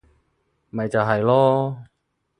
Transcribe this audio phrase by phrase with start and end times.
[0.71, 1.85] 咪就係囉